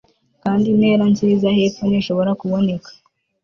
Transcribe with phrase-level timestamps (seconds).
[0.43, 2.89] Kandi intera nziza hepfo ntishobora kuboneka